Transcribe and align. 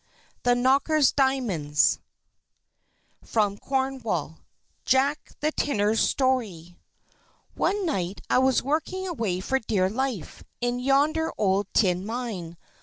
THE 0.41 0.55
KNOCKERS' 0.55 1.11
DIAMONDS 1.11 1.99
From 3.23 3.59
Cornwall 3.59 4.39
JACK 4.83 5.33
THE 5.41 5.51
TINNER'S 5.51 5.99
STORY 6.01 6.79
One 7.53 7.85
night 7.85 8.19
I 8.27 8.39
was 8.39 8.63
working 8.63 9.05
away 9.07 9.41
for 9.41 9.59
dear 9.59 9.91
life, 9.91 10.43
in 10.59 10.79
yonder 10.79 11.31
old 11.37 11.67
tin 11.75 12.03
mine. 12.03 12.57